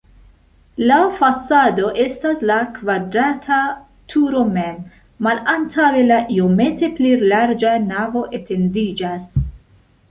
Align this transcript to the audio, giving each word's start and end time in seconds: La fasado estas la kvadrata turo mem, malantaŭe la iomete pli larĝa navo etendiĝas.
La 0.91 0.95
fasado 1.17 1.89
estas 2.05 2.41
la 2.51 2.55
kvadrata 2.77 3.59
turo 4.15 4.41
mem, 4.57 4.81
malantaŭe 5.29 6.03
la 6.11 6.19
iomete 6.41 6.93
pli 6.99 7.15
larĝa 7.35 7.77
navo 7.93 8.27
etendiĝas. 8.43 9.35